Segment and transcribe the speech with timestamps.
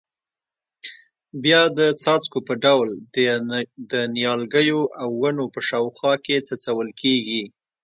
[1.43, 2.87] بیا د څاڅکو په ډول
[3.91, 7.43] د نیالګیو او ونو په شاوخوا کې څڅول کېږي.